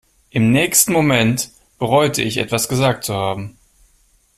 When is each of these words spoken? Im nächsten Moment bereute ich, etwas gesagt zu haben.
Im 0.31 0.51
nächsten 0.51 0.93
Moment 0.93 1.51
bereute 1.77 2.23
ich, 2.23 2.37
etwas 2.37 2.67
gesagt 2.67 3.03
zu 3.03 3.13
haben. 3.13 3.59